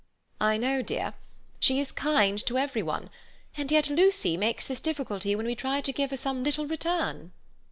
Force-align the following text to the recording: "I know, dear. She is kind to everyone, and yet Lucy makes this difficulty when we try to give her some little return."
"I 0.39 0.57
know, 0.57 0.81
dear. 0.81 1.13
She 1.59 1.79
is 1.79 1.91
kind 1.91 2.43
to 2.47 2.57
everyone, 2.57 3.11
and 3.55 3.71
yet 3.71 3.87
Lucy 3.91 4.35
makes 4.35 4.65
this 4.65 4.79
difficulty 4.79 5.35
when 5.35 5.45
we 5.45 5.53
try 5.53 5.79
to 5.79 5.93
give 5.93 6.09
her 6.09 6.17
some 6.17 6.43
little 6.43 6.65
return." 6.65 7.33